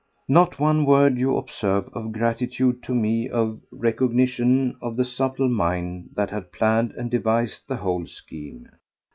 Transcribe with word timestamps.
Not 0.27 0.57
one 0.57 0.83
word, 0.87 1.19
you 1.19 1.37
observe, 1.37 1.87
of 1.93 2.11
gratitude 2.11 2.81
to 2.81 2.95
me 2.95 3.29
or 3.29 3.35
of 3.37 3.61
recognition 3.69 4.75
of 4.81 4.97
the 4.97 5.05
subtle 5.05 5.47
mind 5.47 6.09
that 6.15 6.31
had 6.31 6.51
planned 6.51 6.93
and 6.93 7.11
devised 7.11 7.67
the 7.67 7.77
whole 7.77 8.07
scheme. 8.07 8.65